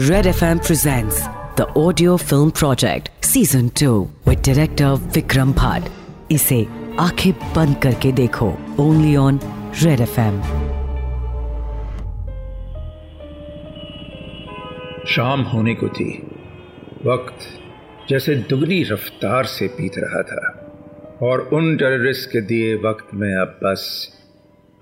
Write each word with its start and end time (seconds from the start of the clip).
Red 0.00 0.26
FM 0.26 0.58
presents 0.58 1.14
the 1.60 1.64
audio 1.78 2.22
film 2.22 2.50
project 2.52 3.08
season 3.20 3.82
2 3.82 4.06
with 4.28 4.48
director 4.48 4.96
Vikram 5.12 5.54
Bhatt. 5.54 5.88
इसे 6.30 6.66
आँखें 7.00 7.32
बंद 7.32 7.76
करके 7.82 8.12
देखो। 8.12 8.58
ओनली 8.80 9.16
ऑन 9.16 9.40
रेड 9.82 10.00
एफ़ 10.00 10.20
शाम 15.08 15.42
होने 15.42 15.74
को 15.74 15.88
थी। 15.88 16.18
वक्त 17.06 17.38
जैसे 18.08 18.34
दुगनी 18.34 18.82
रफ्तार 18.82 19.44
से 19.44 19.66
बीत 19.66 19.92
रहा 19.98 20.22
था। 20.22 20.72
और 21.22 21.40
उन 21.40 21.76
टेररिस्ट 21.76 22.30
के 22.30 22.40
दिए 22.40 22.74
वक्त 22.74 23.14
में 23.14 23.36
अब 23.36 23.60
बस 23.64 24.12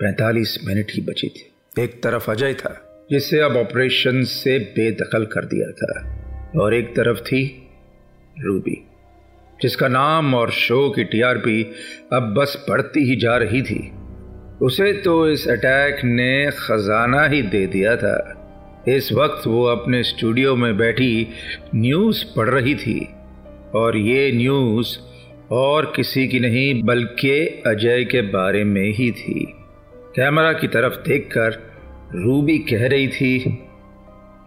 45 0.02 0.58
मिनट 0.64 0.86
ही 0.94 1.02
बची 1.02 1.28
थी। 1.28 1.52
एक 1.82 2.02
तरफ़ 2.02 2.30
अजय 2.30 2.54
था 2.54 2.93
जिसे 3.10 3.40
अब 3.40 3.56
ऑपरेशन 3.56 4.22
से 4.22 4.58
बेदखल 4.58 5.24
कर 5.24 5.44
दिया 5.44 5.70
था। 5.70 6.10
और 6.60 6.74
एक 6.74 6.96
तरफ़ 6.96 7.20
थी 7.20 7.68
रूबी, 8.40 8.86
जिसका 9.62 9.88
नाम 9.88 10.34
और 10.34 10.50
शो 10.50 10.90
की 10.90 11.04
टीआरपी 11.04 11.72
अब 12.12 12.34
बस 12.34 12.66
बढ़ती 12.68 13.00
ही 13.00 13.16
जा 13.16 13.36
रही 13.36 13.62
थी। 13.62 13.92
उसे 14.62 14.92
तो 14.92 15.28
इस 15.30 15.48
अटैक 15.48 16.04
ने 16.04 16.50
खजाना 16.50 17.26
ही 17.26 17.42
दे 17.42 17.66
दिया 17.66 17.96
था। 17.96 18.40
इस 18.88 19.12
वक्त 19.12 19.46
वो 19.46 19.64
अपने 19.64 20.02
स्टूडियो 20.02 20.56
में 20.56 20.76
बैठी 20.76 21.28
न्यूज़ 21.74 22.24
पढ़ 22.36 22.48
रही 22.48 22.74
थी। 22.74 23.08
और 23.74 23.96
ये 23.96 24.32
न्यूज़ 24.32 24.98
और 25.50 25.92
किसी 25.96 26.28
की 26.28 26.40
नहीं, 26.40 26.82
बल्कि 26.82 27.62
अजय 27.66 28.04
के 28.04 28.22
बारे 28.22 28.64
में 28.64 28.92
ही 28.92 29.10
थी। 29.10 29.54
कैमरा 30.16 30.52
की 30.52 30.68
तरफ़ 30.68 31.08
देखकर 31.08 31.73
रूबी 32.14 32.58
कह 32.58 32.86
रही 32.86 33.08
थी, 33.08 33.36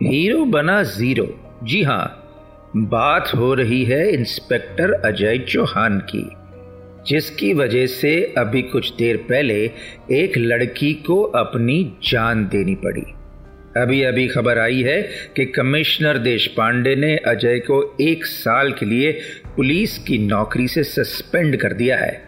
हीरो 0.04 0.44
बना 0.46 0.82
ज़ीरो। 0.84 1.28
जी 1.64 1.82
हाँ 1.84 2.24
बात 2.76 3.32
हो 3.36 3.54
रही 3.54 3.84
है 3.84 4.10
इंस्पेक्टर 4.12 4.92
अजय 5.06 5.38
चौहान 5.50 6.00
की, 6.10 6.24
जिसकी 7.08 7.54
वजह 7.54 7.86
से 7.86 8.14
अभी 8.38 8.62
कुछ 8.62 8.92
देर 8.96 9.18
पहले 9.18 9.60
एक 10.12 10.38
लड़की 10.38 10.94
को 11.08 11.22
अपनी 11.22 11.84
जान 12.04 12.46
देनी 12.46 12.76
पड़ी। 12.76 13.06
अभी 13.78 14.02
अभी 14.04 14.28
खबर 14.28 14.60
आई 14.60 14.82
है 14.82 15.02
कि 15.36 15.46
कमिश्नर 15.46 16.18
देश 16.18 16.48
पांडे 16.48 16.96
ने 16.96 17.16
अजय 17.18 17.60
को 17.60 17.82
एक 18.02 18.26
साल 18.26 18.72
के 18.72 18.86
लिए 18.86 19.12
पुलिस 19.56 19.98
की 19.98 20.18
नौकरी 20.18 20.68
से 20.68 20.84
सस्पेंड 20.84 21.58
कर 21.58 21.74
दिया 21.74 21.98
है। 21.98 22.27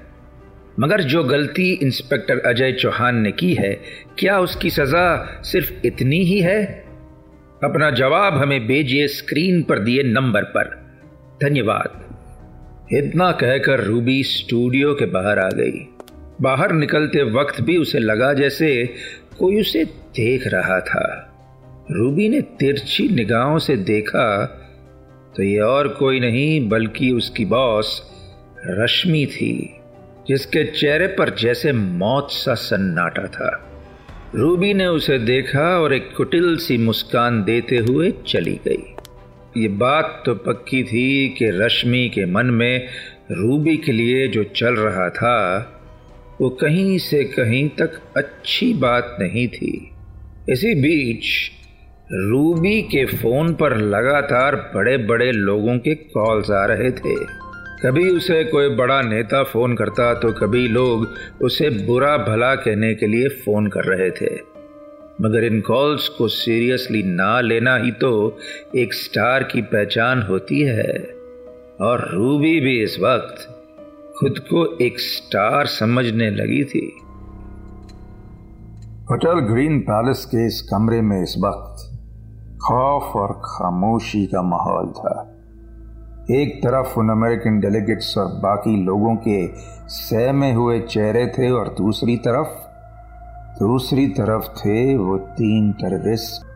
मगर 0.79 1.01
जो 1.01 1.23
गलती 1.23 1.71
इंस्पेक्टर 1.71 2.39
अजय 2.39 2.71
चौहान 2.71 3.15
ने 3.15 3.31
की 3.31 3.53
है, 3.53 3.81
क्या 4.19 4.39
उसकी 4.39 4.69
सजा 4.69 5.41
सिर्फ़ 5.43 5.71
इतनी 5.85 6.23
ही 6.23 6.39
है? 6.39 6.65
अपना 7.63 7.91
जवाब 7.91 8.37
हमें 8.37 8.67
भेजिए 8.67 9.07
स्क्रीन 9.07 9.63
पर 9.63 9.79
दिए 9.79 10.03
नंबर 10.03 10.43
पर। 10.43 10.63
धन्यवाद। 11.43 12.05
इतना 12.93 13.31
कहकर 13.31 13.83
रूबी 13.83 14.23
स्टूडियो 14.23 14.93
के 14.93 15.05
बाहर 15.05 15.39
आ 15.39 15.49
गई। 15.49 15.87
बाहर 16.41 16.71
निकलते 16.71 17.23
वक्त 17.23 17.61
भी 17.61 17.77
उसे 17.77 17.99
लगा 17.99 18.33
जैसे 18.33 18.93
कोई 19.39 19.61
उसे 19.61 19.85
देख 19.85 20.47
रहा 20.47 20.79
था। 20.79 21.25
रूबी 21.91 22.29
ने 22.29 22.41
तिरछी 22.41 23.09
निगाहों 23.09 23.59
से 23.59 23.77
देखा 23.77 24.45
तो 25.37 25.43
ये 25.43 25.59
और 25.59 25.87
कोई 25.87 26.19
नहीं, 26.19 26.69
बल्कि 26.69 27.11
उसकी 27.11 27.45
बॉस 27.45 28.01
रश्मि 28.67 29.25
थी। 29.25 29.78
जिसके 30.29 30.63
चेहरे 30.63 31.07
पर 31.07 31.35
जैसे 31.35 31.71
मौत 31.71 32.27
सा 32.31 32.53
सन्नाटा 32.53 33.27
था। 33.27 33.65
रूबी 34.35 34.73
ने 34.73 34.87
उसे 34.87 35.19
देखा 35.19 35.79
और 35.79 35.93
एक 35.93 36.13
कुटिल 36.17 36.57
सी 36.57 36.77
मुस्कान 36.77 37.43
देते 37.43 37.77
हुए 37.77 38.13
चली 38.27 38.59
गई। 38.67 38.95
ये 39.61 39.67
बात 39.67 40.23
तो 40.25 40.35
पक्की 40.35 40.83
थी 40.83 41.29
कि 41.29 41.49
रश्मि 41.49 42.11
के 42.15 42.25
मन 42.25 42.45
में 42.45 42.87
रूबी 43.31 43.77
के 43.77 43.91
लिए 43.91 44.27
जो 44.27 44.43
चल 44.43 44.75
रहा 44.75 45.09
था, 45.09 45.59
वो 46.41 46.49
कहीं 46.49 46.97
से 46.97 47.23
कहीं 47.23 47.69
तक 47.69 47.91
अच्छी 48.17 48.73
बात 48.73 49.17
नहीं 49.19 49.47
थी। 49.47 49.91
इसी 50.49 50.75
बीच, 50.75 51.25
रूबी 52.11 52.81
के 52.81 53.05
फ़ोन 53.05 53.53
पर 53.53 53.77
लगातार 53.77 54.55
बड़े 54.55 54.97
बड़े 54.97 55.31
लोगों 55.31 55.77
के 55.77 55.95
कॉल्स 55.95 56.51
आ 56.51 56.65
रहे 56.65 56.91
थे। 56.91 57.38
कभी 57.85 58.09
उसे 58.09 58.43
कोई 58.43 58.69
बड़ा 58.69 59.01
नेता 59.01 59.43
फ़ोन 59.43 59.75
करता 59.75 60.13
तो 60.13 60.33
कभी 60.33 60.67
लोग 60.67 61.07
उसे 61.41 61.69
बुरा 61.69 62.17
भला 62.17 62.55
कहने 62.55 62.95
के 62.95 63.07
लिए 63.07 63.29
फ़ोन 63.29 63.67
कर 63.67 63.83
रहे 63.83 64.11
थे। 64.11 64.35
मगर 65.21 65.43
इन 65.43 65.61
कॉल्स 65.61 66.07
को 66.07 66.27
सीरियसली 66.27 67.03
ना 67.03 67.41
लेना 67.41 67.75
ही 67.75 67.91
तो 67.91 68.37
एक 68.75 68.93
स्टार 68.93 69.43
की 69.43 69.61
पहचान 69.61 70.21
होती 70.21 70.59
है। 70.61 71.15
और 71.81 72.09
रूबी 72.13 72.59
भी 72.59 72.83
इस 72.83 72.99
वक्त 72.99 73.47
खुद 74.19 74.39
को 74.39 74.77
एक 74.81 74.99
स्टार 74.99 75.65
समझने 75.65 76.29
लगी 76.29 76.63
थी। 76.63 76.97
होटल 79.11 79.39
ग्रीन 79.39 79.79
पैलेस 79.79 80.25
के 80.25 80.47
इस 80.47 80.61
कमरे 80.61 81.01
में 81.01 81.23
इस 81.23 81.35
वक्त 81.39 81.99
खौफ 82.67 83.15
और 83.15 83.41
खामोशी 83.45 84.25
का 84.25 84.41
माहौल 84.41 84.91
था। 84.91 85.38
एक 86.31 86.63
तरफ़ 86.63 86.99
उन 86.99 87.09
अमेरिकन 87.09 87.59
डेलीगेट्स 87.59 88.17
और 88.17 88.25
बाकी 88.25 88.83
लोगों 88.83 89.15
के 89.15 89.47
सहमे 89.87 90.53
हुए 90.53 90.79
चेहरे 90.79 91.27
थे 91.27 91.51
और 91.51 91.67
दूसरी 91.67 92.17
तरफ़ 92.17 92.69
दूसरी 93.59 94.07
तरफ़ 94.07 94.43
थे 94.43 94.97
वो 94.97 95.17
तीन 95.17 95.71
टेररिस्ट 95.71 96.49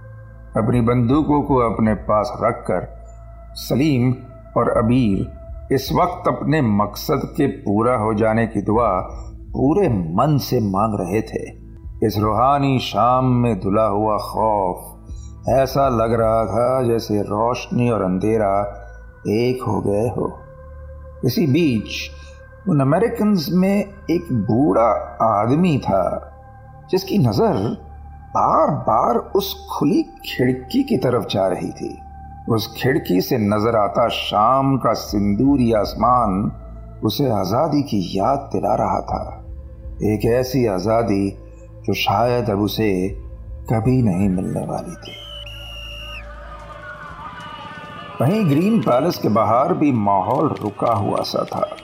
अपनी 0.58 0.82
बंदूकों 0.82 1.42
को 1.42 1.56
अपने 1.56 1.94
पास 1.94 2.34
रखकर 2.42 3.04
सलीम 3.54 4.16
और 4.58 4.70
अबीर 4.70 5.44
इस 5.72 5.90
वक्त 5.94 6.28
अपने 6.28 6.62
मकसद 6.62 7.22
के 7.26 7.48
पूरा 7.48 7.96
हो 7.96 8.14
जाने 8.14 8.48
की 8.48 8.62
दुआ 8.62 9.00
पूरे 9.30 9.90
मन 9.90 10.38
से 10.38 10.60
मांग 10.60 10.96
रहे 11.00 11.22
थे। 11.22 11.64
इस 12.08 12.18
रूहानी 12.18 12.80
शाम 12.80 13.26
में 13.26 13.60
धुला 13.60 13.86
हुआ 13.86 14.18
खौफ 14.18 15.00
ऐसा 15.50 15.90
लग 15.90 16.14
रहा 16.14 16.46
था 16.46 16.84
जैसे 16.84 17.22
रोशनी 17.22 17.90
और 17.90 18.02
अंधेरा 18.02 18.80
एक 19.24 19.64
हो 19.64 19.80
गए 19.82 20.08
हो। 20.10 20.32
इसी 21.26 21.46
बीच 21.48 22.70
उन 22.70 22.80
अमेरिकन 22.80 23.36
में 23.52 23.80
एक 24.12 24.32
बूढ़ा 24.32 24.90
आदमी 25.22 25.78
था, 25.78 26.06
जिसकी 26.92 27.18
नज़र 27.18 27.58
बार 28.36 28.72
बार 28.86 29.18
उस 29.36 29.54
खुली 29.72 30.02
खिड़की 30.04 30.84
की 30.84 30.98
तरफ़ 30.98 31.28
जा 31.28 31.48
रही 31.48 31.72
थी। 31.72 31.98
उस 32.50 32.74
खिड़की 32.78 33.22
से 33.22 33.38
नज़र 33.38 33.76
आता 33.76 34.08
शाम 34.10 34.78
का 34.78 34.94
सिंदूरी 34.94 35.72
आसमान 35.74 36.52
उसे 37.06 37.30
आज़ादी 37.30 37.82
की 37.82 38.00
याद 38.18 38.50
दिला 38.54 38.76
रहा 38.76 39.00
था। 39.02 39.24
एक 40.04 40.26
ऐसी 40.26 40.66
आज़ादी 40.68 41.30
जो 41.86 41.94
शायद 41.94 42.50
अब 42.50 42.60
उसे 42.60 43.10
कभी 43.70 44.02
नहीं 44.02 44.30
मिलने 44.30 44.66
वाली 44.66 44.96
थी। 44.96 45.16
वहीं 48.24 48.50
ग्रीन 48.50 48.80
पैलेस 48.80 49.18
के 49.18 49.30
बाहर 49.30 49.74
भी 49.74 49.92
माहौल 49.92 50.48
रुका 50.62 50.94
हुआ 50.94 51.22
सा 51.22 51.44
था। 51.44 51.76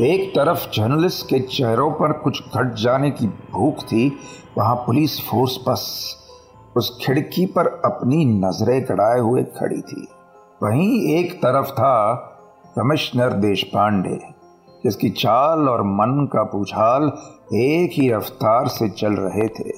एक 0.00 0.30
तरफ़ 0.30 0.70
जर्नलिस्ट 0.70 1.26
के 1.26 1.38
चेहरों 1.40 1.90
पर 1.90 2.12
कुछ 2.12 2.42
घट 2.56 2.74
जाने 2.74 3.10
की 3.10 3.26
भूख 3.26 3.82
थी, 3.82 4.18
वहाँ 4.58 4.74
पुलिस 4.76 5.20
फोर्स 5.20 5.58
बस 5.68 5.84
उस 6.76 6.98
खिड़की 7.02 7.46
पर 7.46 7.66
अपनी 7.84 8.24
नज़रें 8.24 8.82
गड़ाए 8.82 9.18
हुए 9.20 9.42
खड़ी 9.42 9.80
थी। 9.80 10.06
वहीं 10.62 11.16
एक 11.16 11.32
तरफ़ 11.34 11.66
था 11.66 12.14
कमिश्नर 12.76 13.32
देश 13.32 13.62
पांडे 13.62 14.18
जिसकी 14.84 15.10
चाल 15.10 15.68
और 15.68 15.82
मन 15.82 16.28
का 16.32 16.42
पूछाल 16.42 17.12
एक 17.54 17.90
ही 17.92 18.10
रफ्तार 18.10 18.68
से 18.68 18.88
चल 18.88 19.12
रहे 19.12 19.48
थे। 19.48 19.70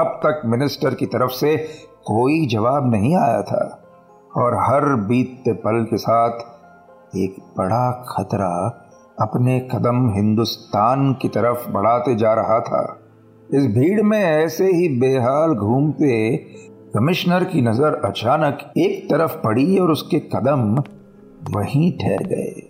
अब 0.00 0.20
तक 0.24 0.42
मिनिस्टर 0.46 0.94
की 0.94 1.06
तरफ़ 1.06 1.30
से 1.30 1.56
कोई 2.04 2.46
जवाब 2.46 2.90
नहीं 2.90 3.16
आया 3.16 3.42
था। 3.42 3.84
और 4.36 4.54
हर 4.54 4.94
बीतते 4.94 5.52
पल 5.52 5.84
के 5.84 5.96
साथ 5.96 7.16
एक 7.16 7.36
बड़ा 7.58 7.90
खतरा 8.08 8.84
अपने 9.20 9.58
कदम 9.60 10.12
हिंदुस्तान 10.14 11.12
की 11.12 11.28
तरफ़ 11.28 11.70
बढ़ाते 11.70 12.14
जा 12.14 12.34
रहा 12.34 12.60
था। 12.60 13.00
इस 13.54 13.66
भीड़ 13.66 14.02
में 14.02 14.18
ऐसे 14.18 14.72
ही 14.72 14.88
बेहाल 14.88 15.54
घूमते 15.54 16.36
कमिश्नर 16.94 17.44
की 17.44 17.62
नज़र 17.62 18.00
अचानक 18.04 18.58
एक 18.76 19.10
तरफ़ 19.10 19.36
पड़ी 19.36 19.78
और 19.78 19.90
उसके 19.90 20.18
कदम 20.18 20.76
वहीं 21.50 21.98
ठहर 21.98 22.26
गए। 22.26 22.62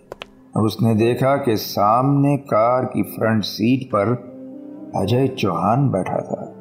अब 0.57 0.63
उसने 0.63 0.95
देखा 0.95 1.35
कि 1.37 1.57
सामने 1.57 2.37
कार 2.37 2.85
की 2.85 3.03
फ्रंट 3.03 3.43
सीट 3.43 3.87
पर 3.87 4.07
अजय 4.95 5.27
चौहान 5.27 5.89
बैठा 5.89 6.19
था। 6.19 6.55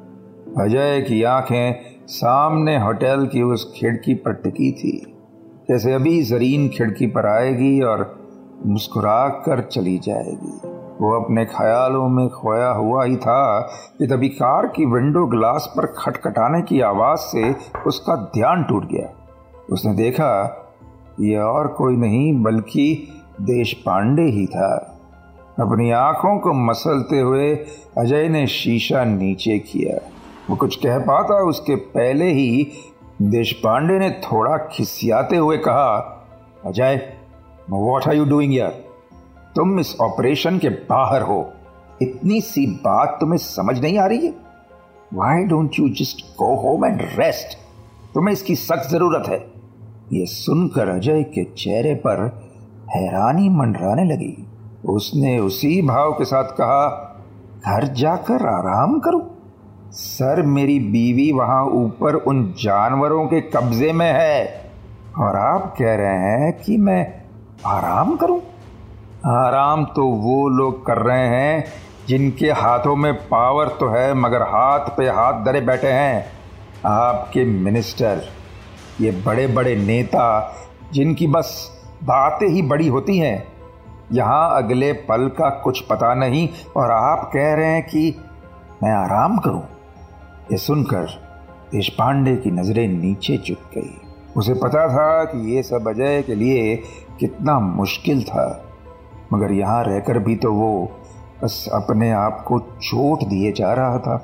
अजय 0.65 1.01
की 1.01 1.23
आँखें 1.23 1.98
सामने 2.08 2.78
होटल 2.78 3.26
की 3.32 3.43
उस 3.43 3.75
खिड़की 3.76 4.14
पर 4.14 4.32
टिकी 4.32 4.72
थी, 4.72 5.16
जैसे 5.69 5.93
अभी 5.93 6.22
जरीन 6.22 6.69
खिड़की 6.69 7.06
पर 7.06 7.26
आएगी 7.26 7.81
और 7.81 8.20
मुस्कुरा 8.66 9.28
कर 9.28 9.60
चली 9.60 9.99
जाएगी। 9.99 10.69
वो 11.00 11.20
अपने 11.20 11.44
ख्यालों 11.44 12.08
में 12.08 12.28
खोया 12.28 12.70
हुआ 12.70 13.05
ही 13.05 13.16
था 13.16 13.60
कि 13.99 14.06
तभी 14.06 14.28
कार 14.28 14.66
की 14.66 14.87
विंडो 14.87 15.26
ग्लास 15.26 15.75
पर 15.76 15.87
खटखटाने 15.87 16.62
की 16.62 16.81
आवाज़ 16.81 17.19
से 17.19 17.56
उसका 17.87 18.16
ध्यान 18.16 18.64
टूट 18.64 18.84
गया। 18.84 19.08
उसने 19.72 19.94
देखा, 19.94 20.32
ये 21.20 21.37
और 21.37 21.69
कोई 21.69 21.96
नहीं, 21.96 22.43
बल्कि 22.43 23.08
देश 23.40 23.72
पांडे 23.72 24.22
ही 24.22 24.46
था। 24.46 25.00
अपनी 25.60 25.90
आँखों 25.90 26.38
को 26.38 26.52
मसलते 26.52 27.20
हुए 27.20 27.55
अजय 27.99 28.28
ने 28.28 28.46
शीशा 28.46 29.05
नीचे 29.05 29.58
किया। 29.58 30.18
वो 30.50 30.56
कुछ 30.56 30.77
कह 30.77 30.99
पाता 30.99 31.35
उसके 31.49 31.75
पहले 31.77 32.31
ही 32.33 32.67
देश 33.23 33.53
पांडे 33.53 33.99
ने 33.99 34.11
थोड़ा 34.11 34.56
खिसियाते 34.73 35.37
हुए 35.37 35.56
कहा, 35.59 35.97
Ajay 36.67 36.97
what 37.71 38.09
are 38.09 38.15
you 38.15 38.25
doing 38.25 38.55
यार 38.55 38.71
तुम 39.56 39.79
इस 39.81 39.95
ऑपरेशन 40.00 40.59
के 40.59 40.69
बाहर 40.69 41.23
हो। 41.23 41.41
इतनी 42.03 42.41
सी 42.41 42.67
बात 42.85 43.17
तुम्हें 43.21 43.39
समझ 43.39 43.79
नहीं 43.81 43.99
आ 43.99 44.06
रही 44.06 44.27
है? 44.27 44.35
Why 45.15 45.45
don't 45.45 45.79
you 45.79 45.89
just 45.89 46.25
go 46.39 46.55
home 46.56 46.85
and 46.85 47.01
rest 47.19 47.56
तुम्हें 48.15 48.33
इसकी 48.33 48.55
सख्त 48.56 48.91
ज़रूरत 48.91 49.29
है। 49.29 49.39
ये 50.12 50.27
सुनकर 50.27 50.89
अजय 50.89 51.23
के 51.23 51.44
चेहरे 51.44 51.94
पर 52.06 52.21
हैरानी 52.91 53.49
मंडराने 53.49 54.05
लगी। 54.05 54.37
उसने 54.89 55.39
उसी 55.39 55.81
भाव 55.83 56.12
के 56.12 56.25
साथ 56.25 56.53
कहा, 56.53 56.87
घर 57.67 57.87
जाकर 57.94 58.47
आराम 58.47 58.99
करूँ। 58.99 59.21
सर, 59.93 60.43
मेरी 60.43 60.79
बीवी 60.81 61.31
वहाँ 61.32 61.64
ऊपर 61.64 62.14
उन 62.14 62.43
जानवरों 62.52 63.26
के 63.26 63.40
कब्जे 63.40 63.93
में 63.93 64.12
है। 64.12 64.70
और 65.19 65.37
आप 65.37 65.75
कह 65.79 65.94
रहे 65.94 66.19
हैं 66.23 66.52
कि 66.52 66.76
मैं 66.76 67.23
आराम 67.67 68.17
करूँ? 68.17 68.40
आराम 69.26 69.85
तो 69.85 70.06
वो 70.06 70.49
लोग 70.49 70.85
कर 70.87 70.99
रहे 70.99 71.26
हैं 71.26 71.64
जिनके 72.08 72.50
हाथों 72.50 72.96
में 72.96 73.12
पावर 73.29 73.69
तो 73.69 73.88
है, 73.88 74.14
मगर 74.14 74.43
हाथ 74.43 74.96
पे 74.96 75.08
हाथ 75.08 75.44
धरे 75.44 75.61
बैठे 75.61 75.88
हैं। 75.88 76.25
आपके 76.87 77.44
मिनिस्टर, 77.44 78.23
ये 79.00 79.11
बड़े 79.26 79.46
बड़े 79.46 79.76
नेता 79.76 80.55
जिनकी 80.93 81.26
बस 81.26 81.70
बातें 82.05 82.49
ही 82.49 82.62
बड़ी 82.62 82.88
होती 82.88 83.19
हैं। 83.19 83.46
यहाँ 84.12 84.56
अगले 84.56 84.93
पल 84.93 85.29
का 85.29 85.50
कुछ 85.64 85.81
पता 85.81 86.14
नहीं, 86.14 86.49
और 86.76 86.91
आप 86.91 87.31
कह 87.34 87.55
रहे 87.55 87.67
हैं 87.67 87.82
कि 87.82 88.14
मैं 88.82 88.93
आराम 88.93 89.38
करूँ? 89.38 89.62
ये 90.53 90.56
सुनकर 90.56 91.06
देश 91.73 91.89
पांडे 91.89 92.37
की 92.37 92.50
नज़रें 92.50 92.87
नीचे 92.89 93.37
चुक 93.37 93.59
गई। 93.75 93.91
उसे 94.37 94.55
पता 94.55 94.87
था 94.89 95.25
कि 95.25 95.55
ये 95.55 95.62
सब 95.62 95.89
अजय 95.89 96.23
के 96.23 96.35
लिए 96.35 96.77
कितना 97.21 97.59
मुश्किल 97.61 98.23
था। 98.23 98.65
मगर 99.33 99.53
यहाँ 99.53 99.83
रहकर 99.85 100.19
भी 100.19 100.37
तो 100.37 100.53
वो 100.53 100.71
बस 101.43 101.69
अपने 101.73 102.11
आप 102.11 102.45
को 102.49 102.59
चोट 102.61 103.25
दिए 103.25 103.53
जा 103.53 103.73
रहा 103.73 103.99
था। 103.99 104.17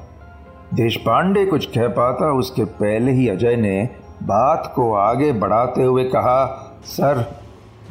देश 0.75 0.97
पांडे 0.97 1.45
कुछ 1.47 1.67
कह 1.67 1.89
पाता, 1.89 2.33
उसके 2.33 2.65
पहले 2.65 3.13
ही 3.13 3.29
अजय 3.29 3.57
ने 3.57 3.89
बात 4.23 4.73
को 4.77 4.93
आगे 4.95 5.33
बढ़ाते 5.33 5.83
हुए 5.83 6.05
कहा, 6.05 6.45
सर, 6.85 7.25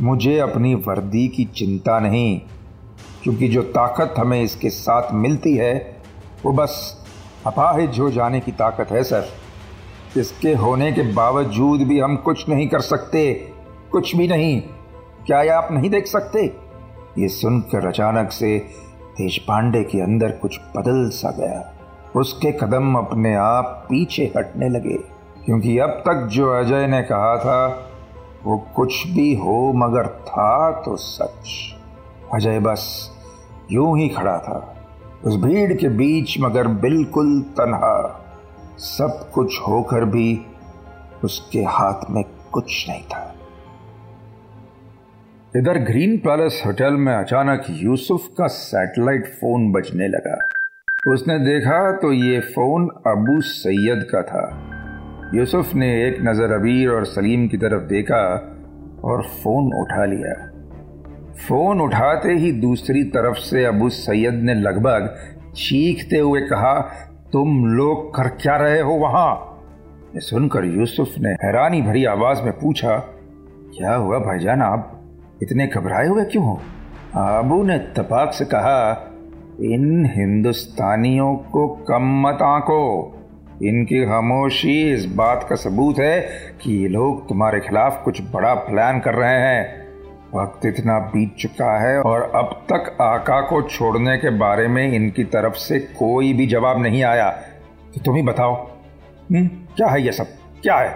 मुझे 0.01 0.37
अपनी 0.39 0.75
वर्दी 0.75 1.27
की 1.27 1.45
चिंता 1.45 1.99
नहीं, 1.99 2.41
क्योंकि 3.23 3.47
जो 3.47 3.61
ताकत 3.61 4.13
हमें 4.17 4.41
इसके 4.41 4.69
साथ 4.69 5.13
मिलती 5.13 5.55
है, 5.55 6.01
वो 6.45 6.53
बस 6.53 7.02
अपाहिज 7.47 7.99
हो 7.99 8.09
जाने 8.11 8.39
की 8.39 8.51
ताकत 8.51 8.91
है, 8.91 9.03
सर। 9.03 9.25
इसके 10.17 10.53
होने 10.53 10.91
के 10.91 11.01
बावजूद 11.13 11.81
भी 11.81 11.99
हम 11.99 12.15
कुछ 12.15 12.49
नहीं 12.49 12.67
कर 12.67 12.79
सकते। 12.79 13.33
कुछ 13.91 14.15
भी 14.15 14.27
नहीं। 14.27 14.61
क्या 15.25 15.57
आप 15.57 15.71
नहीं 15.71 15.89
देख 15.89 16.07
सकते? 16.07 16.43
ये 17.17 17.27
सुनकर 17.27 17.87
अचानक 17.87 18.31
से 18.31 18.57
देश 19.17 19.37
पांडे 19.37 19.83
के 19.83 20.01
अंदर 20.01 20.31
कुछ 20.31 20.59
बदल 20.77 21.09
सा 21.09 21.31
गया। 21.31 21.73
उसके 22.15 22.51
कदम 22.51 22.95
अपने 22.95 23.35
आप 23.35 23.85
पीछे 23.89 24.31
हटने 24.37 24.69
लगे, 24.69 24.97
क्योंकि 25.45 25.77
अब 25.77 25.89
तक 25.89 26.27
जो 26.31 26.49
अजय 26.51 26.87
ने 26.87 27.01
कहा 27.01 27.37
था, 27.37 27.89
वो 28.43 28.57
कुछ 28.75 29.07
भी 29.07 29.33
हो 29.35 29.73
मगर 29.73 30.07
था 30.07 30.71
तो 30.71 30.95
सच। 30.95 31.75
अजय 32.33 32.59
बस 32.59 33.11
यूँ 33.71 33.97
ही 33.99 34.07
खड़ा 34.09 34.37
था। 34.37 34.72
उस 35.23 35.35
भीड़ 35.35 35.73
के 35.73 35.89
बीच 35.89 36.35
मगर 36.39 36.67
बिल्कुल 36.67 37.41
तनहा, 37.57 38.19
सब 38.77 39.29
कुछ 39.33 39.59
होकर 39.67 40.05
भी 40.05 40.45
उसके 41.23 41.59
हाथ 41.59 42.09
में 42.11 42.23
कुछ 42.51 42.85
नहीं 42.89 43.03
था। 43.03 43.29
इधर 45.57 45.77
ग्रीन 45.77 46.17
पैलेस 46.17 46.61
होटल 46.65 46.93
में 46.93 47.13
अचानक 47.13 47.65
यूसुफ 47.69 48.27
का 48.37 48.47
सैटेलाइट 48.47 49.27
फ़ोन 49.27 49.71
बजने 49.71 50.07
लगा। 50.07 50.37
उसने 51.13 51.39
देखा 51.39 51.91
तो 51.91 52.11
ये 52.13 52.39
फ़ोन 52.39 52.89
अबू 53.07 53.41
सैयद 53.41 54.07
का 54.11 54.21
था। 54.21 54.45
यूसुफ 55.35 55.73
ने 55.75 56.07
एक 56.07 56.17
नज़र 56.21 56.51
अबीर 56.51 56.89
और 56.89 57.05
सलीम 57.05 57.47
की 57.47 57.57
तरफ़ 57.57 57.83
देखा 57.83 58.25
और 59.03 59.23
फ़ोन 59.33 59.71
उठा 59.81 60.05
लिया। 60.05 60.33
फ़ोन 61.33 61.81
उठाते 61.81 62.33
ही 62.33 62.51
दूसरी 62.51 63.03
तरफ़ 63.03 63.37
से 63.37 63.65
अबू 63.65 63.89
सैयद 63.89 64.33
ने 64.33 64.53
लगभग 64.53 65.15
चीखते 65.55 66.17
हुए 66.17 66.41
कहा, 66.41 66.79
तुम 67.31 67.65
लोग 67.65 68.15
कर 68.15 68.27
क्या 68.27 68.55
रहे 68.55 68.81
हो 68.81 68.93
वहाँ? 68.93 69.59
ये 70.15 70.19
सुनकर 70.19 70.65
यूसुफ 70.65 71.07
ने 71.19 71.29
हैरानी 71.29 71.81
भरी 71.81 72.05
आवाज़ 72.05 72.41
में 72.41 72.53
पूछा, 72.53 72.97
क्या 73.77 73.95
हुआ 73.95 74.19
भाईजान, 74.19 74.61
आप 74.61 74.99
इतने 75.43 75.67
घबराए 75.67 76.07
हुए 76.07 76.25
क्यों 76.25 76.45
हो? 76.45 76.61
अबू 77.15 77.63
ने 77.63 77.77
तपाक 77.77 78.33
से 78.33 78.45
कहा, 78.45 79.09
इन 79.59 80.05
हिंदुस्तानियों 80.05 81.35
को 81.35 81.67
कम 81.67 82.27
मत 82.27 82.41
आंको। 82.41 83.09
इनकी 83.63 84.05
खामोशी 84.05 84.93
इस 84.93 85.05
बात 85.05 85.45
का 85.49 85.55
सबूत 85.55 85.99
है 85.99 86.21
कि 86.61 86.81
ये 86.81 86.87
लोग 86.87 87.29
तुम्हारे 87.29 87.59
खिलाफ 87.59 88.03
कुछ 88.05 88.21
बड़ा 88.31 88.53
प्लान 88.53 88.99
कर 88.99 89.13
रहे 89.13 89.39
हैं। 89.39 89.82
वक्त 90.35 90.65
इतना 90.65 90.99
बीत 90.99 91.35
चुका 91.39 91.89
है 91.89 92.01
और 92.01 92.31
अब 92.35 92.65
तक 92.73 92.97
आका 93.01 93.41
को 93.41 93.61
छोड़ने 93.61 94.17
के 94.17 94.29
बारे 94.29 94.67
में 94.67 94.93
इनकी 94.93 95.23
तरफ़ 95.23 95.53
से 95.53 95.79
कोई 95.79 96.33
भी 96.33 96.47
जवाब 96.47 96.81
नहीं 96.81 97.03
आया। 97.03 97.29
तो 97.95 98.01
तुम 98.05 98.15
ही 98.15 98.21
बताओ। 98.21 98.55
हुँ? 98.55 99.37
हम्म, 99.37 99.47
क्या 99.47 99.87
है 99.87 100.01
ये 100.01 100.11
सब? 100.11 100.27
क्या 100.61 100.77
है? 100.77 100.89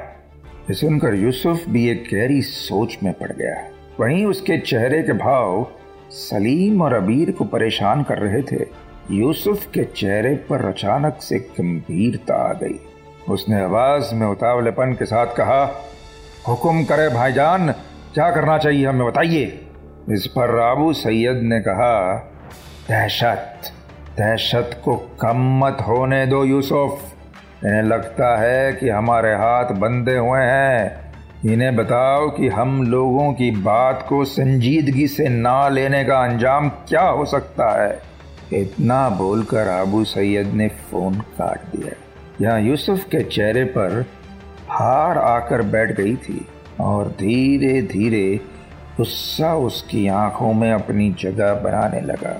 ये 0.53 0.73
सुनकर 0.73 1.13
यूसुफ 1.13 1.65
भी 1.69 1.89
एक 1.89 2.09
गहरी 2.13 2.41
सोच 2.41 2.97
में 3.03 3.13
पड़ 3.13 3.31
गया। 3.31 3.69
वहीं 3.99 4.25
उसके 4.25 4.57
चेहरे 4.57 5.03
के 5.03 5.13
भाव 5.13 5.67
सलीम 6.09 6.81
और 6.81 6.93
अबीर 6.93 7.31
को 7.31 7.43
परेशान 7.45 8.03
कर 8.03 8.17
रहे 8.17 8.41
थे। 8.41 8.65
यूसुफ 9.11 9.65
के 9.65 9.83
चेहरे 9.83 10.35
पर 10.35 10.65
अचानक 10.65 11.17
से 11.21 11.39
गंभीरता 11.39 12.35
आ 12.35 12.53
गई। 12.53 12.79
उसने 13.29 13.61
आवाज़ 13.61 14.15
में 14.15 14.27
उतावलेपन 14.27 14.93
के 14.93 15.05
साथ 15.05 15.27
कहा 15.27 15.83
हुक्म 16.47 16.83
करे 16.83 17.09
भाईजान 17.09 17.73
क्या 18.17 18.31
करना 18.31 18.57
चाहिए, 18.57 18.85
हमें 18.85 19.07
बताइए। 19.07 19.65
इस 20.09 20.27
पर 20.27 20.49
राबू 20.49 20.93
सैयद 20.93 21.39
ने 21.43 21.59
कहा, 21.59 22.17
दहशत 22.89 23.59
दहशत 24.17 24.81
को 24.85 24.95
कम 24.95 25.65
मत 25.65 25.77
होने 25.87 26.25
दो, 26.25 26.45
यूसुफ। 26.45 27.15
इन्हें 27.65 27.83
लगता 27.83 28.37
है 28.37 28.73
कि 28.73 28.89
हमारे 28.89 29.33
हाथ 29.33 29.65
बंधे 29.65 30.17
हुए 30.17 30.39
हैं। 30.39 31.13
इन्हें 31.45 31.75
बताओ 31.75 32.29
कि 32.29 32.47
हम 32.47 32.83
लोगों 32.83 33.33
की 33.33 33.51
बात 33.51 34.05
को 34.09 34.25
संजीदगी 34.25 35.07
से 35.07 35.29
ना 35.29 35.69
लेने 35.69 36.05
का 36.05 36.19
अंजाम 36.19 36.69
क्या 36.69 37.01
हो 37.01 37.25
सकता 37.25 37.83
है? 37.83 38.01
इतना 38.53 39.09
बोलकर 39.09 39.67
आबू 39.67 40.03
सैयद 40.03 40.47
ने 40.47 40.67
फ़ोन 40.67 41.13
काट 41.13 41.75
दिया। 41.75 41.91
यहाँ 42.41 42.61
यूसुफ 42.61 43.03
के 43.03 43.23
चेहरे 43.23 43.63
पर 43.63 44.05
हार 44.69 45.17
आकर 45.17 45.61
बैठ 45.61 45.91
गई 45.91 46.15
थी। 46.15 46.47
और 46.79 47.07
धीरे 47.19 47.81
धीरे 47.81 48.39
गुस्सा 48.97 49.53
उसकी 49.55 50.07
आँखों 50.07 50.53
में 50.53 50.71
अपनी 50.71 51.09
जगह 51.19 51.53
बनाने 51.53 52.01
लगा। 52.01 52.37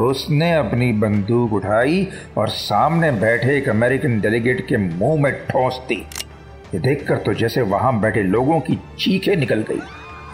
उसने 0.00 0.52
अपनी 0.54 0.92
बंदूक 0.92 1.52
उठाई 1.52 2.06
और 2.38 2.48
सामने 2.48 3.10
बैठे 3.12 3.56
एक 3.56 3.68
अमेरिकन 3.68 4.20
डेलीगेट 4.20 4.66
के 4.68 4.76
मुँह 4.76 5.22
में 5.22 5.32
ठोस 5.46 5.80
दी। 5.88 6.06
ये 6.74 6.78
देखकर 6.78 7.16
तो 7.16 7.34
जैसे 7.34 7.62
वहाँ 7.62 8.00
बैठे 8.00 8.22
लोगों 8.22 8.60
की 8.60 8.78
चीखें 8.98 9.36
निकल 9.36 9.64
गई। 9.70 9.80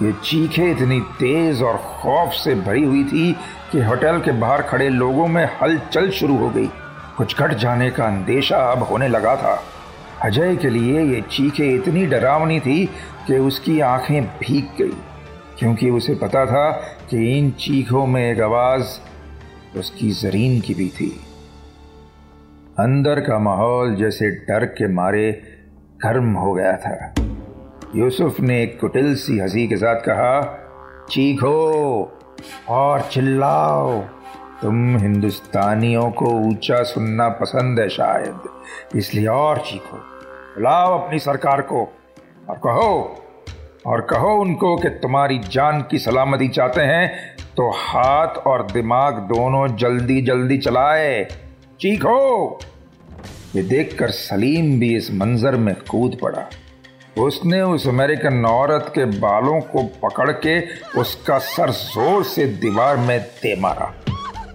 ये 0.07 0.13
चीखें 0.13 0.71
इतनी 0.71 1.01
तेज 1.01 1.63
और 1.63 1.77
खौफ 1.77 2.33
से 2.35 2.55
भरी 2.55 2.85
हुई 2.85 3.05
थी 3.05 3.33
कि 3.73 3.83
होटल 3.83 4.21
के 4.21 4.33
बाहर 4.33 4.63
खड़े 4.63 4.89
लोगों 4.89 5.27
में 5.27 5.45
हलचल 5.63 6.11
शुरू 6.11 6.37
हो 6.37 6.49
गई। 6.51 6.67
कुछ 7.17 7.39
घट 7.39 7.55
जाने 7.55 7.91
का 7.91 8.05
अंदेशा 8.05 8.57
अब 8.73 8.83
होने 8.83 9.09
लगा 9.09 9.37
था। 9.37 9.63
अजय 10.23 10.57
के 10.57 10.71
लिए 10.71 11.03
ये 11.15 11.21
चीखें 11.21 11.75
इतनी 11.75 12.07
डरावनी 12.07 12.61
थी 12.61 12.85
कि 13.27 13.39
उसकी 13.39 13.81
आँखें 13.81 14.25
भीग 14.25 14.65
गई, 14.79 14.97
क्योंकि 15.59 15.91
उसे 15.91 16.15
पता 16.15 16.47
था 16.47 16.71
कि 17.11 17.39
इन 17.39 17.51
चीखों 17.51 18.07
में 18.07 18.33
एक 18.33 18.41
आवाज़ 18.41 18.99
उसकी 19.79 20.11
जरीन 20.11 20.61
की 20.61 20.75
भी 20.75 20.89
थी। 20.89 21.21
अंदर 22.79 23.21
का 23.21 23.39
माहौल 23.39 23.95
जैसे 23.95 24.31
डर 24.31 24.65
के 24.65 24.89
मारे 24.89 25.43
गर्म 26.05 26.33
हो 26.33 26.53
गया 26.55 26.77
था। 26.77 27.15
यूसुफ 27.97 28.41
ने 28.41 28.63
एक 28.63 28.81
कुटिल 28.81 29.15
सी 29.15 29.39
हँसी 29.39 29.69
के 29.69 29.77
साथ 29.77 30.01
कहा, 30.01 30.59
चीखो 31.11 32.19
और 32.69 33.01
चिल्लाओ, 33.01 34.01
तुम 34.63 34.97
हिंदुस्तानियों 34.97 36.11
को 36.11 36.27
ऊँचा 36.27 36.83
सुनना 36.83 37.29
पसंद 37.29 37.81
है 37.81 37.89
शायद, 37.89 38.39
इसलिए 38.97 39.27
और 39.27 39.59
चीखो। 39.59 39.97
बुलाओ 39.97 40.99
अपनी 40.99 41.19
सरकार 41.19 41.61
को। 41.61 42.02
और 42.43 42.57
कहो 42.59 42.93
और 43.87 44.01
कहो 44.11 44.35
उनको 44.41 44.77
कि 44.77 44.89
तुम्हारी 45.03 45.39
जान 45.47 45.81
की 45.91 45.99
सलामती 45.99 46.49
चाहते 46.49 46.81
हैं 46.81 47.37
तो 47.57 47.71
हाथ 47.77 48.37
और 48.47 48.67
दिमाग 48.73 49.19
दोनों 49.29 49.67
जल्दी 49.77 50.21
जल्दी 50.23 50.59
चलाए। 50.59 51.25
चीखो 51.81 52.59
ये 53.57 53.63
देखकर 53.63 54.11
सलीम 54.11 54.79
भी 54.81 54.95
इस 54.97 55.11
मंजर 55.13 55.57
में 55.57 55.75
कूद 55.91 56.17
पड़ा। 56.23 56.49
उसने 57.19 57.61
उस 57.63 57.87
अमेरिकन 57.89 58.45
औरत 58.47 58.93
के 58.95 59.05
बालों 59.21 59.61
को 59.73 59.83
पकड़ 60.03 60.31
के 60.47 60.61
उसका 61.01 61.39
सर 61.47 61.71
ज़ोर 61.73 62.25
से 62.25 62.47
दीवार 62.59 62.97
में 62.99 63.19
दे 63.43 63.55
मारा। 63.61 63.93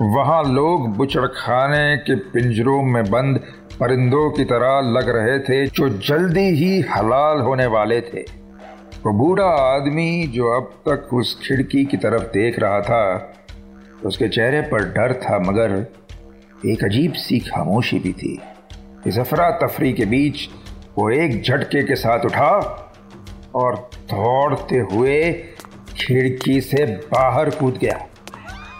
वहाँ 0.01 0.43
लोग 0.45 0.87
बुचड़खाने 0.97 1.97
के 1.97 2.15
पिंजरों 2.31 2.81
में 2.83 3.03
बंद 3.05 3.39
परिंदों 3.79 4.29
की 4.31 4.43
तरह 4.43 4.79
लग 4.91 5.09
रहे 5.09 5.39
थे, 5.39 5.65
जो 5.67 5.89
जल्दी 5.89 6.49
ही 6.55 6.79
हलाल 6.81 7.39
होने 7.39 7.65
वाले 7.65 8.01
थे। 8.01 8.21
वो 9.05 9.13
बूढ़ा 9.13 9.45
आदमी 9.45 10.27
जो 10.27 10.47
अब 10.47 10.71
तक 10.87 11.13
उस 11.13 11.37
खिड़की 11.43 11.85
की 11.85 11.97
तरफ़ 11.97 12.23
देख 12.23 12.59
रहा 12.59 12.81
था, 12.81 13.33
उसके 14.05 14.27
चेहरे 14.27 14.61
पर 14.61 14.83
डर 14.83 15.13
था, 15.13 15.39
मगर 15.39 15.85
एक 16.65 16.83
अजीब 16.83 17.13
सी 17.13 17.39
खामोशी 17.39 17.99
भी 17.99 18.13
थी। 18.13 18.39
इस 19.07 19.19
अफरा 19.19 19.49
तफरी 19.51 19.93
के 19.93 20.05
बीच 20.05 20.47
वो 20.97 21.09
एक 21.09 21.41
झटके 21.43 21.83
के 21.83 21.95
साथ 21.95 22.25
उठा 22.25 22.51
और 23.55 23.75
दौड़ते 24.11 24.77
हुए 24.77 25.31
खिड़की 25.97 26.61
से 26.61 26.85
बाहर 26.85 27.49
कूद 27.49 27.77
गया। 27.77 27.97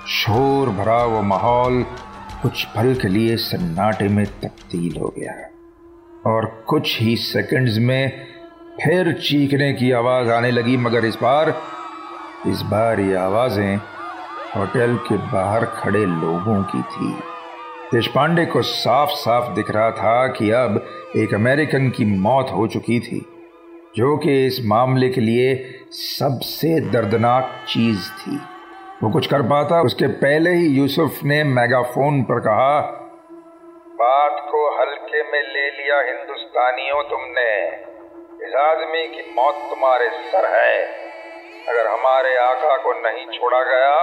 शोर 0.08 0.70
भरा 0.70 1.04
वो 1.04 1.22
माहौल 1.22 1.86
कुछ 2.42 2.64
पल 2.66 2.94
के 2.94 3.08
लिए 3.08 3.36
सन्नाटे 3.38 4.08
में 4.08 4.26
तब्दील 4.42 4.98
हो 4.98 5.14
गया 5.18 5.34
और 6.26 6.46
कुछ 6.68 7.00
ही 7.02 7.16
सेकंड्स 7.16 7.78
में 7.78 8.26
फिर 8.84 9.12
चीखने 9.14 9.72
की 9.74 9.92
आवाज़ 9.92 10.30
आने 10.30 10.52
लगी, 10.52 10.76
मगर 10.78 11.06
इस 11.06 11.16
बार 11.16 11.50
इस 12.48 12.62
बार 12.62 13.00
ये 13.00 13.16
आवाज़ें 13.16 13.76
होटल 14.56 14.96
के 15.08 15.18
बाहर 15.32 15.66
खड़े 15.66 16.06
लोगों 16.06 16.62
की 16.64 16.82
थी। 16.82 17.12
देशपांडे 17.94 18.46
को 18.46 18.62
साफ़ 18.62 19.10
साफ़ 19.12 19.54
दिख 19.56 19.72
रहा 19.72 19.92
था 19.92 20.28
कि 20.28 20.50
अब 20.52 20.84
एक 21.18 21.34
अमेरिकन 21.34 21.90
की 21.90 22.06
मौत 22.06 22.52
हो 22.56 22.68
चुकी 22.68 23.00
थी, 23.00 23.26
जो 23.96 24.16
कि 24.18 24.46
इस 24.46 24.60
मामले 24.66 25.10
के 25.10 25.22
लिए 25.22 25.56
सबसे 25.92 26.80
दर्दनाक 26.90 27.66
चीज़ 27.68 28.10
थी। 28.12 28.40
वो 29.04 29.10
कुछ 29.12 29.28
कर 29.28 29.42
पाता। 29.42 29.82
उसके 29.82 30.08
पहले 30.20 30.50
ही 30.52 30.68
यूसुफ 30.68 31.20
ने 31.24 31.44
मेगाफोन 31.46 32.22
पर 32.24 32.40
कहा, 32.40 32.80
बात 34.00 34.40
को 34.52 34.62
हल्के 34.80 35.22
में 35.24 35.42
ले 35.44 35.66
लिया 35.72 36.00
हिंदुस्तानियों 36.04 37.04
तुमने। 37.04 37.52
इस 38.48 38.56
आदमी 38.58 39.04
की 39.08 39.24
मौत 39.36 39.56
तुम्हारे 39.70 40.10
सर 40.26 40.46
है। 40.54 40.76
अगर 41.70 41.88
हमारे 41.88 42.36
आका 42.38 42.76
को 42.78 42.94
नहीं 43.02 43.26
छोड़ा 43.30 43.62
गया 43.64 43.96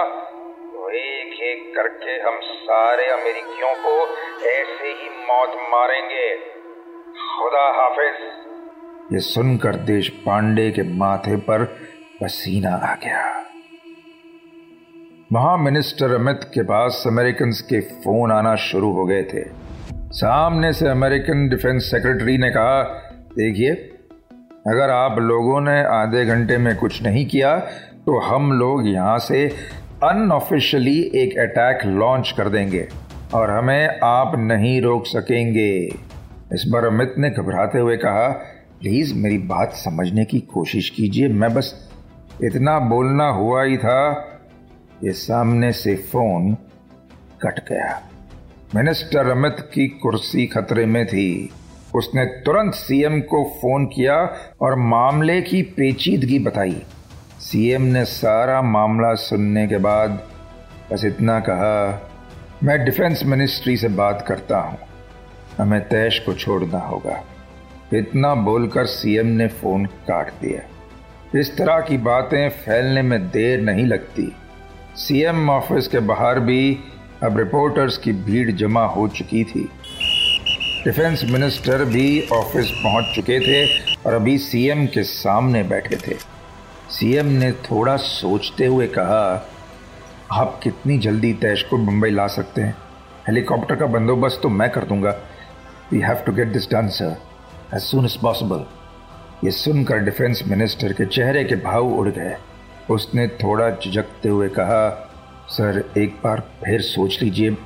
तो 0.64 0.88
एक 0.90 1.40
एक 1.42 1.72
करके 1.76 2.18
हम 2.20 2.38
सारे 2.62 3.06
अमेरिकियों 3.10 3.74
को 3.76 3.94
ऐसे 4.48 4.88
ही 4.90 5.08
मौत 5.28 5.56
मारेंगे। 5.70 6.28
खुदा 7.34 7.66
हाफिज। 7.72 8.16
ये 9.12 9.20
सुनकर 9.22 9.76
देश 9.86 10.08
पांडे 10.26 10.70
के 10.70 10.82
माथे 10.98 11.36
पर 11.40 11.64
पसीना 12.20 12.74
आ 12.84 12.94
गया। 12.94 13.22
वहाँ 15.34 15.56
मिनिस्टर 15.58 16.12
अमित 16.14 16.40
के 16.44 16.62
पास 16.62 17.02
अमेरिकन 17.06 17.52
के 17.68 17.80
फ़ोन 17.80 18.32
आना 18.32 18.54
शुरू 18.56 18.90
हो 18.92 19.04
गए 19.04 19.22
थे। 19.22 19.42
सामने 20.14 20.72
से 20.72 20.88
अमेरिकन 20.88 21.48
डिफेंस 21.48 21.90
सेक्रेटरी 21.90 22.36
ने 22.38 22.50
कहा, 22.50 22.82
देखिए, 23.32 23.70
अगर 24.68 24.90
आप 24.90 25.18
लोगों 25.18 25.60
ने 25.60 25.74
आधे 25.84 26.24
घंटे 26.24 26.58
में 26.58 26.76
कुछ 26.76 27.02
नहीं 27.02 27.24
किया 27.26 27.56
तो 28.06 28.18
हम 28.20 28.52
लोग 28.52 28.86
यहाँ 28.88 29.18
से 29.18 29.46
अनऑफिशियली 30.04 31.00
एक 31.14 31.38
अटैक 31.38 31.84
लॉन्च 31.86 32.30
कर 32.36 32.48
देंगे 32.48 32.86
और 33.34 33.50
हमें 33.50 34.00
आप 34.04 34.36
नहीं 34.38 34.80
रोक 34.82 35.06
सकेंगे। 35.06 35.70
इस 36.52 36.64
बार 36.72 36.84
अमित 36.84 37.14
ने 37.18 37.30
घबराते 37.30 37.78
हुए 37.78 37.96
कहा, 37.96 38.28
प्लीज़ 38.80 39.14
मेरी 39.14 39.38
बात 39.48 39.72
समझने 39.74 40.24
की 40.24 40.40
कोशिश 40.54 40.90
कीजिए, 40.90 41.28
मैं 41.28 41.52
बस 41.54 41.74
इतना 42.44 42.78
बोलना 42.78 43.28
हुआ 43.30 43.62
ही 43.62 43.76
था 43.76 44.30
ये 45.04 45.12
सामने 45.12 45.72
से 45.72 45.94
फ़ोन 45.94 46.54
कट 47.42 47.68
गया। 47.68 48.02
मिनिस्टर 48.74 49.30
अमित 49.30 49.56
की 49.74 49.88
कुर्सी 49.88 50.46
खतरे 50.46 50.86
में 50.86 51.06
थी। 51.06 51.50
उसने 51.94 52.24
तुरंत 52.24 52.74
सीएम 52.74 53.20
को 53.20 53.44
फ़ोन 53.44 53.86
किया 53.86 54.16
और 54.60 54.74
मामले 54.74 55.42
की 55.42 55.62
पेचीदगी 55.62 56.38
बताई। 56.38 56.82
सीएम 57.40 57.82
ने 57.82 58.04
सारा 58.04 58.62
मामला 58.62 59.14
सुनने 59.14 59.66
के 59.66 59.78
बाद 59.78 60.10
बस 60.92 61.04
इतना 61.04 61.40
कहा, 61.40 62.10
मैं 62.64 62.84
डिफेंस 62.84 63.22
मिनिस्ट्री 63.24 63.76
से 63.76 63.88
बात 63.88 64.24
करता 64.28 64.58
हूँ। 64.58 64.78
हमें 65.58 65.80
तैश 65.80 66.18
को 66.18 66.34
छोड़ना 66.34 66.78
होगा। 66.78 67.24
इतना 67.94 68.34
बोलकर 68.34 68.86
सीएम 68.86 69.26
ने 69.26 69.46
फ़ोन 69.48 69.86
काट 69.86 70.30
दिया। 70.30 70.60
इस 71.40 71.56
तरह 71.56 71.80
की 71.80 71.96
बातें 71.96 72.48
फैलने 72.48 73.02
में 73.02 73.30
देर 73.30 73.60
नहीं 73.60 73.86
लगती। 73.86 74.36
सीएम 74.96 75.48
ऑफ़िस 75.50 75.86
के 75.88 75.98
बाहर 75.98 76.38
भी 76.40 76.78
अब 77.22 77.38
रिपोर्टर्स 77.38 77.96
की 77.98 78.12
भीड़ 78.12 78.50
जमा 78.50 78.84
हो 78.86 79.06
चुकी 79.08 79.42
थी। 79.44 79.62
डिफेंस 80.84 81.24
मिनिस्टर 81.30 81.84
भी 81.84 82.06
ऑफ़िस 82.32 82.70
पहुँच 82.74 83.14
चुके 83.14 83.38
थे 83.40 83.64
और 84.06 84.14
अभी 84.14 84.36
सीएम 84.38 84.86
के 84.86 85.02
सामने 85.02 85.62
बैठे 85.62 85.96
थे। 85.96 86.14
सीएम 86.90 87.26
ने 87.26 87.50
थोड़ा 87.62 87.96
सोचते 87.96 88.66
हुए 88.66 88.86
कहा, 88.88 89.50
आप 90.32 90.60
कितनी 90.62 90.98
जल्दी 90.98 91.32
तैश 91.34 91.62
को 91.62 91.76
मुंबई 91.76 92.10
ला 92.10 92.26
सकते 92.28 92.62
हैं? 92.62 92.76
हेलीकॉप्टर 93.26 93.76
का 93.76 93.86
बंदोबस्त 93.88 94.40
तो 94.42 94.48
मैं 94.48 94.70
कर 94.70 94.84
दूँगा। 94.84 95.16
We 95.92 96.00
have 96.00 96.24
to 96.26 96.32
get 96.32 96.52
this 96.52 96.70
done 96.70 96.88
sir 96.88 97.16
as 97.74 97.82
soon 97.82 98.04
as 98.04 98.16
possible 98.16 98.64
ये 99.44 99.50
सुनकर 99.52 100.04
डिफेंस 100.04 100.42
मिनिस्टर 100.48 100.92
के 100.92 101.06
चेहरे 101.06 101.44
के 101.44 101.56
भाव 101.62 101.94
उड़ 101.94 102.08
गए। 102.08 102.36
उसने 102.90 103.26
थोड़ा 103.42 103.70
झिझकते 103.70 104.28
हुए 104.28 104.48
कहा, 104.48 105.10
सर, 105.48 105.84
एक 105.98 106.16
बार 106.24 106.40
फिर 106.64 106.80
सोच 106.80 107.18
लीजिए। 107.22 107.56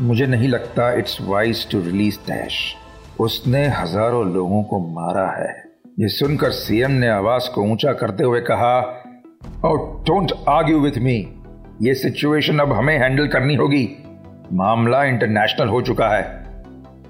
मुझे 0.00 0.26
नहीं 0.26 0.48
लगता 0.48 0.92
it's 0.92 1.18
wise 1.22 1.70
to 1.70 1.80
release 1.80 2.18
that 2.18 2.74
उसने 3.20 3.66
हज़ारों 3.68 4.24
लोगों 4.34 4.62
को 4.62 4.78
मारा 4.94 5.26
है। 5.30 5.48
ये 6.00 6.08
सुनकर 6.08 6.50
सीएम 6.50 6.90
ने 6.90 7.08
आवाज़ 7.08 7.50
को 7.50 7.62
ऊँचा 7.62 7.92
करते 7.92 8.24
हुए 8.24 8.40
कहा 8.40 8.80
डोंट 9.64 10.32
आर्ग्यू 10.48 10.80
विथ 10.80 10.98
मी 10.98 11.16
ये 11.82 11.94
सिचुएशन 11.94 12.58
अब 12.58 12.72
हमें 12.72 12.98
हैंडल 12.98 13.26
करनी 13.28 13.54
होगी। 13.54 13.86
मामला 14.52 15.04
इंटरनेशनल 15.04 15.68
हो 15.68 15.80
चुका 15.82 16.08
है। 16.08 16.22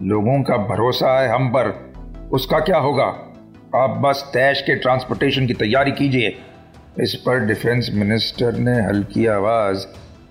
लोगों 0.02 0.42
का 0.42 0.56
भरोसा 0.66 1.20
है 1.20 1.28
हम 1.28 1.48
पर। 1.48 1.70
उसका 2.32 2.58
क्या 2.60 2.78
होगा? 2.78 3.04
आप 3.74 4.00
बस 4.04 4.30
तैश 4.32 4.60
के 4.60 4.74
ट्रांसपोर्टेशन 4.74 5.46
की 5.46 5.54
तैयारी 5.54 5.92
कीजिए। 5.92 6.36
इस 7.00 7.14
पर 7.14 7.40
डिफेंस 7.40 7.90
मिनिस्टर 7.94 8.52
ने 8.52 8.82
हल्की 8.82 9.26
आवाज़ 9.26 9.86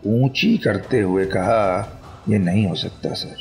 ऊँची 0.07 0.57
करते 0.57 0.99
हुए 0.99 1.25
कहा 1.25 1.93
यह 2.29 2.39
नहीं 2.39 2.67
हो 2.67 2.75
सकता, 2.75 3.13
सर। 3.13 3.35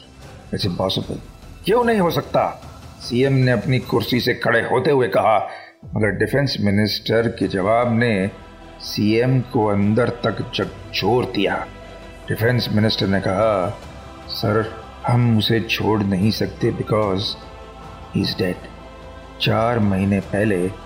इट्स 0.55 0.67
इम्पॉसिबल 0.67 1.21
क्यों 1.65 1.85
नहीं 1.85 2.01
हो 2.01 2.11
सकता? 2.11 2.63
सीएम 3.01 3.33
ने 3.33 3.51
अपनी 3.51 3.79
कुर्सी 3.79 4.21
से 4.21 4.35
खड़े 4.35 4.61
होते 4.61 4.91
हुए 4.91 5.09
कहा, 5.09 5.49
मगर 5.97 6.11
डिफेंस 6.11 6.57
मिनिस्टर 6.61 7.29
के 7.29 7.49
जवाब 7.49 7.99
ने 7.99 8.31
सीएम 8.81 9.41
को 9.41 9.67
अंदर 9.67 10.09
तक 10.09 10.53
झकझोर 10.55 11.25
दिया। 11.25 11.67
डिफेंस 12.29 12.69
मिनिस्टर 12.73 13.07
ने 13.07 13.21
कहा, 13.21 13.79
सर, 14.29 14.85
हम 15.07 15.39
उसे 15.39 15.61
छोड़ 15.61 16.03
नहीं 16.03 16.31
सकते 16.31 16.71
बिकॉज़ 16.71 17.23
ही 18.15 18.21
इज़ 18.21 18.37
डेड 18.39 18.57
चार 19.41 19.79
महीने 19.79 20.21
पहले 20.21 20.86